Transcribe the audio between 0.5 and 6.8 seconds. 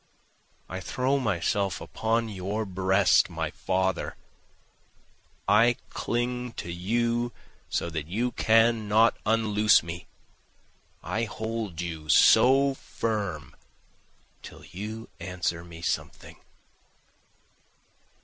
I throw myself upon your breast my father, I cling to